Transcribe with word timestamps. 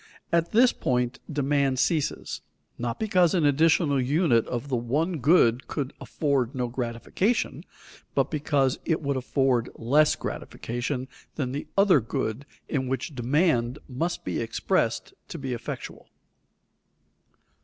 At 0.31 0.51
this 0.51 0.73
point 0.73 1.19
demand 1.31 1.77
ceases, 1.77 2.41
not 2.79 2.99
because 2.99 3.35
an 3.35 3.45
additional 3.45 4.01
unit 4.01 4.47
of 4.47 4.67
the 4.67 4.75
one 4.75 5.19
good 5.19 5.67
could 5.67 5.93
afford 6.01 6.55
no 6.55 6.67
gratification, 6.69 7.63
but 8.15 8.31
because 8.31 8.79
it 8.83 9.03
would 9.03 9.15
afford 9.15 9.69
less 9.75 10.15
gratification 10.15 11.07
than 11.35 11.51
the 11.51 11.67
other 11.77 11.99
good 12.01 12.47
in 12.67 12.87
which 12.87 13.13
demand 13.13 13.77
must 13.87 14.25
be 14.25 14.39
expressed 14.39 15.13
to 15.27 15.37
be 15.37 15.53
effectual. 15.53 16.09